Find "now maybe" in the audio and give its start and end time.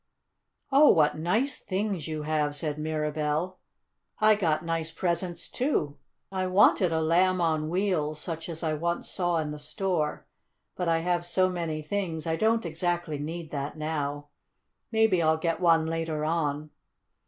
13.77-15.21